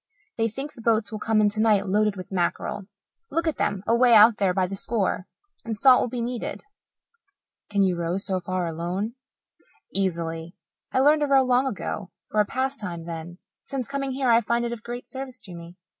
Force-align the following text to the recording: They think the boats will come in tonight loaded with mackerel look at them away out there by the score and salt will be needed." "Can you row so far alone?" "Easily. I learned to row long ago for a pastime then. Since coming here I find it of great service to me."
They 0.35 0.47
think 0.49 0.73
the 0.73 0.81
boats 0.81 1.11
will 1.11 1.19
come 1.19 1.41
in 1.41 1.49
tonight 1.49 1.85
loaded 1.85 2.15
with 2.15 2.31
mackerel 2.31 2.87
look 3.29 3.45
at 3.45 3.57
them 3.57 3.83
away 3.85 4.15
out 4.15 4.37
there 4.37 4.51
by 4.51 4.65
the 4.65 4.75
score 4.75 5.27
and 5.63 5.77
salt 5.77 6.01
will 6.01 6.09
be 6.09 6.23
needed." 6.23 6.63
"Can 7.69 7.83
you 7.83 7.95
row 7.95 8.17
so 8.17 8.39
far 8.39 8.65
alone?" 8.65 9.13
"Easily. 9.93 10.55
I 10.91 11.01
learned 11.01 11.21
to 11.21 11.27
row 11.27 11.43
long 11.43 11.67
ago 11.67 12.09
for 12.31 12.39
a 12.39 12.45
pastime 12.47 13.03
then. 13.05 13.37
Since 13.63 13.87
coming 13.87 14.09
here 14.13 14.31
I 14.31 14.41
find 14.41 14.65
it 14.65 14.71
of 14.71 14.81
great 14.81 15.07
service 15.07 15.39
to 15.41 15.53
me." 15.53 15.77